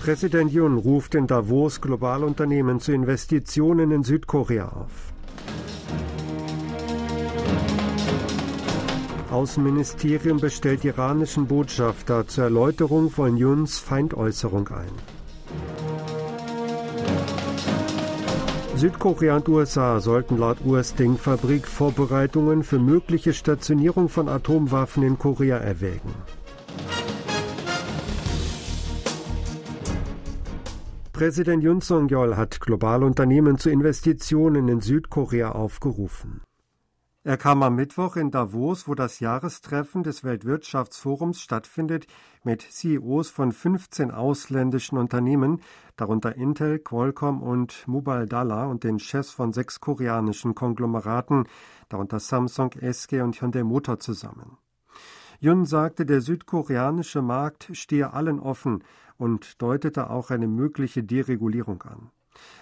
[0.00, 5.12] Präsident Yun ruft in Davos Globalunternehmen zu Investitionen in Südkorea auf.
[9.30, 14.90] Außenministerium bestellt iranischen Botschafter zur Erläuterung von Yuns Feindäußerung ein.
[18.76, 26.14] Südkorea und USA sollten laut US-Denkfabrik Vorbereitungen für mögliche Stationierung von Atomwaffen in Korea erwägen.
[31.20, 36.40] Präsident Yoon Song-yeol hat globale Unternehmen zu Investitionen in Südkorea aufgerufen.
[37.24, 42.06] Er kam am Mittwoch in Davos, wo das Jahrestreffen des Weltwirtschaftsforums stattfindet,
[42.42, 45.60] mit CEOs von 15 ausländischen Unternehmen,
[45.96, 51.44] darunter Intel, Qualcomm und Mubadala und den Chefs von sechs koreanischen Konglomeraten,
[51.90, 54.56] darunter Samsung, SK und Hyundai Motor zusammen.
[55.38, 58.84] Yun sagte, der südkoreanische Markt stehe allen offen
[59.20, 62.10] und deutete auch eine mögliche Deregulierung an.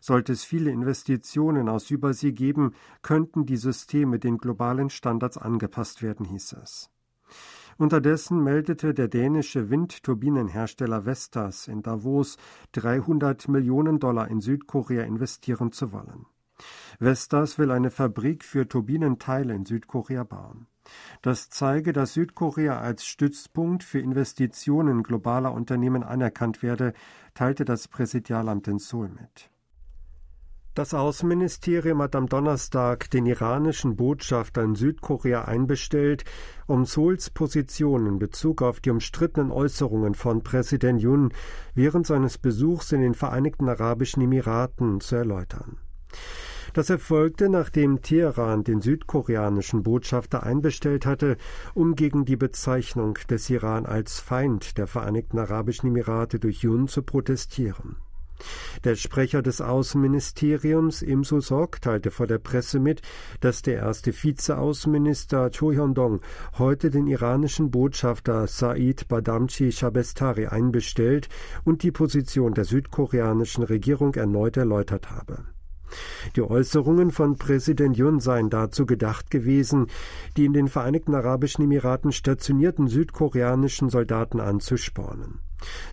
[0.00, 6.26] Sollte es viele Investitionen aus Übersee geben, könnten die Systeme den globalen Standards angepasst werden,
[6.26, 6.90] hieß es.
[7.76, 12.36] Unterdessen meldete der dänische Windturbinenhersteller Vestas in Davos
[12.72, 16.26] 300 Millionen Dollar in Südkorea investieren zu wollen.
[17.00, 20.68] Vestas will eine Fabrik für Turbinenteile in Südkorea bauen.
[21.22, 26.92] Das zeige, dass Südkorea als Stützpunkt für Investitionen globaler Unternehmen anerkannt werde,
[27.34, 29.50] teilte das Präsidialamt in Seoul mit.
[30.74, 36.24] Das Außenministerium hat am Donnerstag den iranischen Botschafter in Südkorea einbestellt,
[36.66, 41.32] um Seouls Position in Bezug auf die umstrittenen Äußerungen von Präsident Yun
[41.74, 45.78] während seines Besuchs in den Vereinigten Arabischen Emiraten zu erläutern.
[46.74, 51.36] Das erfolgte, nachdem Teheran den südkoreanischen Botschafter einbestellt hatte,
[51.72, 57.02] um gegen die Bezeichnung des Iran als Feind der Vereinigten Arabischen Emirate durch Yun zu
[57.02, 57.94] protestieren.
[58.82, 63.02] Der Sprecher des Außenministeriums Im Susok teilte vor der Presse mit,
[63.38, 66.22] dass der erste Vizeaußenminister Cho Hyun-dong
[66.58, 71.28] heute den iranischen Botschafter Said Badamchi Shabestari einbestellt
[71.62, 75.53] und die Position der südkoreanischen Regierung erneut erläutert habe.
[76.36, 79.86] Die Äußerungen von Präsident Yun seien dazu gedacht gewesen,
[80.36, 85.40] die in den Vereinigten Arabischen Emiraten stationierten südkoreanischen Soldaten anzuspornen.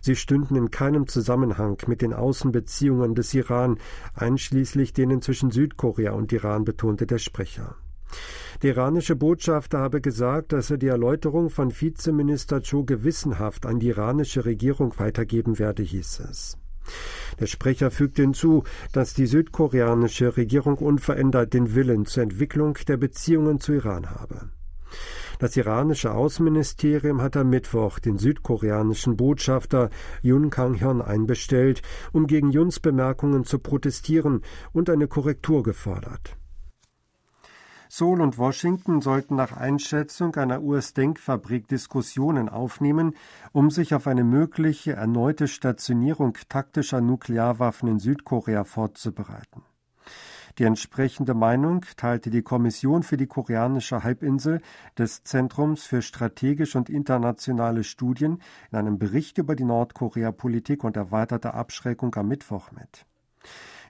[0.00, 3.78] Sie stünden in keinem Zusammenhang mit den Außenbeziehungen des Iran,
[4.14, 7.76] einschließlich denen zwischen Südkorea und Iran, betonte der Sprecher.
[8.62, 13.88] Der iranische Botschafter habe gesagt, dass er die Erläuterung von Vizeminister Cho gewissenhaft an die
[13.88, 16.58] iranische Regierung weitergeben werde, hieß es.
[17.40, 23.60] Der Sprecher fügte hinzu, dass die südkoreanische Regierung unverändert den Willen zur Entwicklung der Beziehungen
[23.60, 24.50] zu Iran habe.
[25.38, 31.82] Das iranische Außenministerium hat am Mittwoch den südkoreanischen Botschafter Yun Kang-hyun einbestellt,
[32.12, 36.36] um gegen Yuns Bemerkungen zu protestieren und eine Korrektur gefordert.
[37.94, 43.14] Seoul und Washington sollten nach Einschätzung einer US-Denkfabrik Diskussionen aufnehmen,
[43.52, 49.62] um sich auf eine mögliche erneute Stationierung taktischer Nuklearwaffen in Südkorea vorzubereiten.
[50.56, 54.62] Die entsprechende Meinung teilte die Kommission für die koreanische Halbinsel
[54.96, 61.52] des Zentrums für strategische und internationale Studien in einem Bericht über die Nordkorea-Politik und erweiterte
[61.52, 63.04] Abschreckung am Mittwoch mit.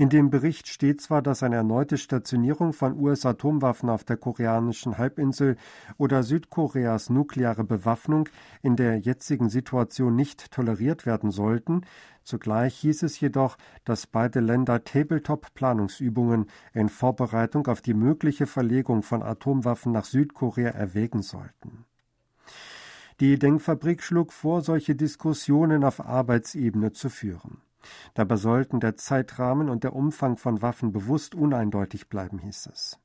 [0.00, 5.56] In dem Bericht steht zwar, dass eine erneute Stationierung von US-Atomwaffen auf der koreanischen Halbinsel
[5.96, 8.28] oder Südkoreas nukleare Bewaffnung
[8.62, 11.82] in der jetzigen Situation nicht toleriert werden sollten,
[12.28, 19.22] Zugleich hieß es jedoch, dass beide Länder Tabletop-Planungsübungen in Vorbereitung auf die mögliche Verlegung von
[19.22, 21.86] Atomwaffen nach Südkorea erwägen sollten.
[23.20, 27.62] Die Denkfabrik schlug vor, solche Diskussionen auf Arbeitsebene zu führen.
[28.14, 32.98] Dabei sollten der Zeitrahmen und der Umfang von Waffen bewusst uneindeutig bleiben, hieß es.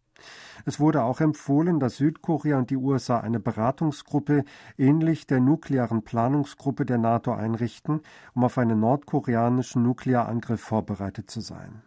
[0.65, 4.45] Es wurde auch empfohlen, dass Südkorea und die USA eine Beratungsgruppe
[4.77, 8.01] ähnlich der nuklearen Planungsgruppe der NATO einrichten,
[8.33, 11.81] um auf einen nordkoreanischen Nuklearangriff vorbereitet zu sein.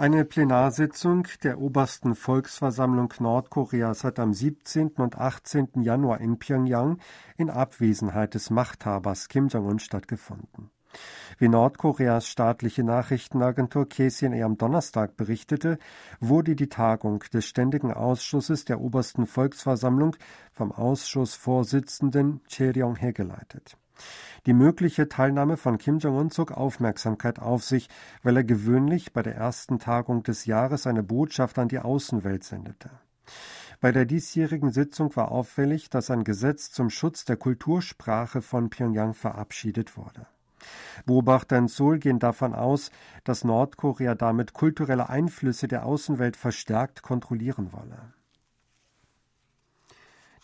[0.00, 4.92] Eine Plenarsitzung der obersten Volksversammlung Nordkoreas hat am 17.
[4.96, 5.82] und 18.
[5.82, 6.96] Januar in Pyongyang
[7.36, 10.70] in Abwesenheit des Machthabers Kim Jong-un stattgefunden.
[11.36, 15.78] Wie Nordkoreas staatliche Nachrichtenagentur KCNA am Donnerstag berichtete,
[16.18, 20.16] wurde die Tagung des Ständigen Ausschusses der obersten Volksversammlung
[20.54, 23.76] vom Ausschussvorsitzenden Che Ryong-he geleitet.
[24.46, 27.88] Die mögliche Teilnahme von Kim Jong-un zog Aufmerksamkeit auf sich,
[28.22, 32.90] weil er gewöhnlich bei der ersten Tagung des Jahres eine Botschaft an die Außenwelt sendete.
[33.80, 39.14] Bei der diesjährigen Sitzung war auffällig, dass ein Gesetz zum Schutz der Kultursprache von Pyongyang
[39.14, 40.26] verabschiedet wurde.
[41.06, 42.90] Beobachter in Seoul gehen davon aus,
[43.24, 48.12] dass Nordkorea damit kulturelle Einflüsse der Außenwelt verstärkt kontrollieren wolle.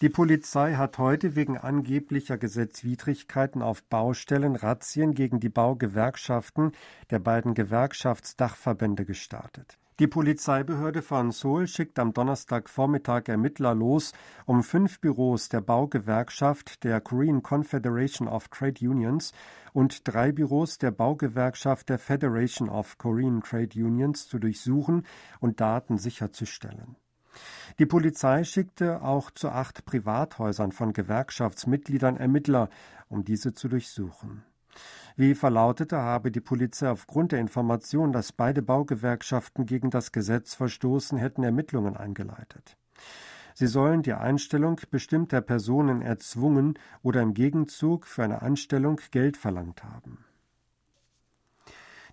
[0.02, 6.72] Die Polizei hat heute wegen angeblicher Gesetzwidrigkeiten auf Baustellen Razzien gegen die Baugewerkschaften
[7.08, 9.78] der beiden Gewerkschaftsdachverbände gestartet.
[9.98, 14.12] Die Polizeibehörde von Seoul schickt am Donnerstagvormittag Ermittler los,
[14.44, 19.32] um fünf Büros der Baugewerkschaft der Korean Confederation of Trade Unions
[19.72, 25.06] und drei Büros der Baugewerkschaft der Federation of Korean Trade Unions zu durchsuchen
[25.40, 26.96] und Daten sicherzustellen.
[27.78, 32.68] Die Polizei schickte auch zu acht Privathäusern von Gewerkschaftsmitgliedern Ermittler,
[33.08, 34.42] um diese zu durchsuchen.
[35.16, 41.16] Wie verlautete, habe die Polizei aufgrund der Information, dass beide Baugewerkschaften gegen das Gesetz verstoßen,
[41.16, 42.76] hätten Ermittlungen eingeleitet.
[43.54, 49.82] Sie sollen die Einstellung bestimmter Personen erzwungen oder im Gegenzug für eine Anstellung Geld verlangt
[49.82, 50.26] haben.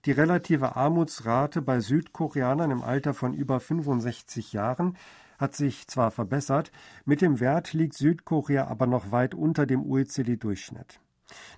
[0.06, 4.98] Die relative Armutsrate bei Südkoreanern im Alter von über 65 Jahren
[5.38, 6.74] hat sich zwar verbessert,
[7.06, 11.00] mit dem Wert liegt Südkorea aber noch weit unter dem OECD-Durchschnitt.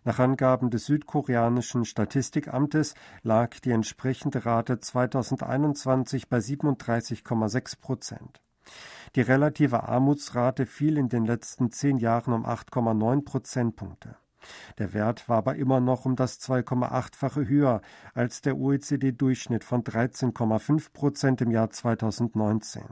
[0.04, 2.94] Nach Angaben des südkoreanischen Statistikamtes
[3.24, 8.42] lag die entsprechende Rate 2021 bei 37,6 Prozent.
[9.16, 14.18] Die relative Armutsrate fiel in den letzten zehn Jahren um 8,9 Prozentpunkte.
[14.78, 17.82] Der Wert war aber immer noch um das 2,8-fache höher
[18.14, 22.84] als der OECD-Durchschnitt von 13,5 Prozent im Jahr 2019.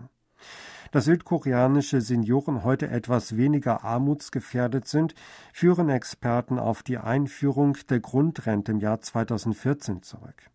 [0.91, 5.15] Dass südkoreanische Senioren heute etwas weniger armutsgefährdet sind,
[5.51, 10.52] führen Experten auf die Einführung der Grundrente im Jahr 2014 zurück.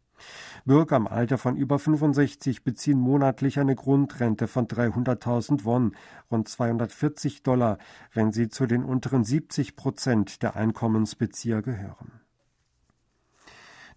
[0.65, 5.97] Bürger im Alter von über 65 beziehen monatlich eine Grundrente von 300.000 Won,
[6.31, 7.79] rund 240 Dollar,
[8.12, 12.20] wenn sie zu den unteren 70 Prozent der Einkommensbezieher gehören.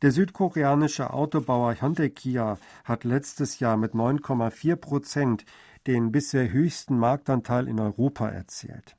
[0.02, 5.46] Der südkoreanische Autobauer Hyundai Kia hat letztes Jahr mit 9,4 Prozent
[5.86, 8.96] den bisher höchsten Marktanteil in Europa erzielt.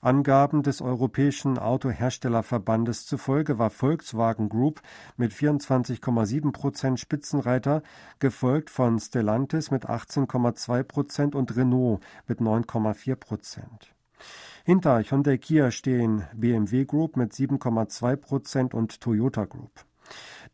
[0.00, 4.80] Angaben des Europäischen Autoherstellerverbandes zufolge war Volkswagen Group
[5.16, 7.82] mit 24,7 Prozent Spitzenreiter,
[8.20, 13.92] gefolgt von Stellantis mit 18,2 Prozent und Renault mit 9,4 Prozent.
[14.64, 19.72] Hinter Hyundai Kia stehen BMW Group mit 7,2 Prozent und Toyota Group.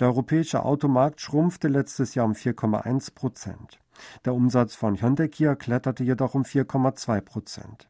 [0.01, 3.79] Der europäische Automarkt schrumpfte letztes Jahr um 4,1 Prozent.
[4.25, 7.89] Der Umsatz von Hyundai Kia kletterte jedoch um 4,2 Prozent.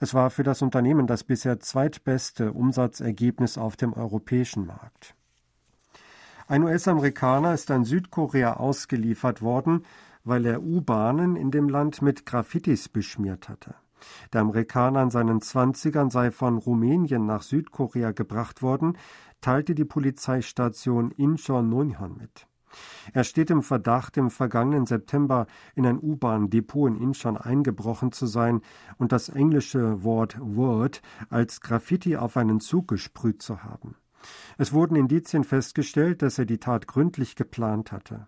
[0.00, 5.14] Es war für das Unternehmen das bisher zweitbeste Umsatzergebnis auf dem europäischen Markt.
[6.48, 9.84] Ein US-Amerikaner ist an Südkorea ausgeliefert worden,
[10.24, 13.74] weil er U-Bahnen in dem Land mit Graffitis beschmiert hatte.
[14.32, 18.96] Der Amerikaner in seinen Zwanzigern sei von Rumänien nach Südkorea gebracht worden,
[19.40, 22.46] teilte die Polizeistation Incheon-Nonhon mit.
[23.12, 28.60] Er steht im Verdacht, im vergangenen September in ein U-Bahn-Depot in Incheon eingebrochen zu sein
[28.98, 33.96] und das englische Wort Word als Graffiti auf einen Zug gesprüht zu haben.
[34.58, 38.26] Es wurden Indizien festgestellt, dass er die Tat gründlich geplant hatte.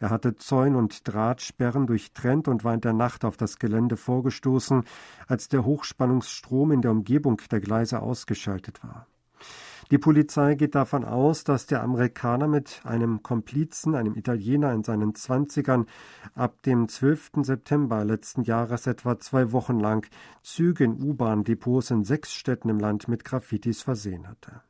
[0.00, 4.84] Er hatte Zäun und Drahtsperren durchtrennt und war in der Nacht auf das Gelände vorgestoßen,
[5.26, 9.06] als der Hochspannungsstrom in der Umgebung der Gleise ausgeschaltet war.
[9.90, 15.14] Die Polizei geht davon aus, dass der Amerikaner mit einem Komplizen, einem Italiener in seinen
[15.14, 15.86] Zwanzigern,
[16.34, 17.30] ab dem 12.
[17.42, 20.06] September letzten Jahres etwa zwei Wochen lang
[20.42, 24.60] Züge in U-Bahn-Depots in sechs Städten im Land mit Graffitis versehen hatte.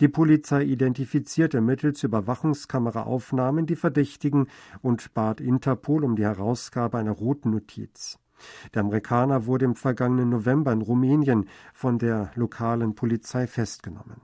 [0.00, 4.46] Die Polizei identifizierte mittels Überwachungskameraaufnahmen die Verdächtigen
[4.82, 8.18] und bat Interpol um die Herausgabe einer roten Notiz.
[8.74, 14.20] Der Amerikaner wurde im vergangenen November in Rumänien von der lokalen Polizei festgenommen.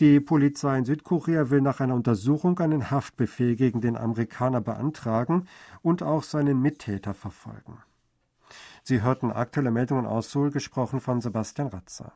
[0.00, 5.46] Die Polizei in Südkorea will nach einer Untersuchung einen Haftbefehl gegen den Amerikaner beantragen
[5.82, 7.82] und auch seinen Mittäter verfolgen.
[8.82, 12.12] Sie hörten aktuelle Meldungen aus Seoul, gesprochen von Sebastian Ratzer.